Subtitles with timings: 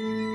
[0.00, 0.29] Bye.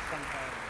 [0.00, 0.69] したみたいな。